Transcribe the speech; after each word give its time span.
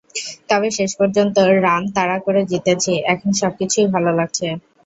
তবে 0.49 0.67
শেষ 0.77 0.91
পর্যন্ত 0.99 1.35
রান 1.59 1.83
তাড়া 1.95 2.17
করে 2.25 2.41
জিতেছি, 2.51 2.93
এখন 3.13 3.29
সবকিছুই 3.41 3.87
ভালো 3.93 4.11
লাগছে। 4.19 4.47